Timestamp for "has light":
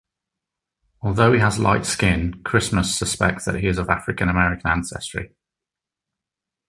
1.41-1.85